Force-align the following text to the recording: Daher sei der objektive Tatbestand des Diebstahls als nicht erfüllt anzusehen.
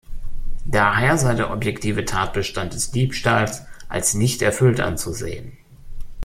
Daher 0.65 1.19
sei 1.19 1.35
der 1.35 1.51
objektive 1.53 2.05
Tatbestand 2.05 2.73
des 2.73 2.89
Diebstahls 2.89 3.67
als 3.87 4.15
nicht 4.15 4.41
erfüllt 4.41 4.79
anzusehen. 4.79 5.55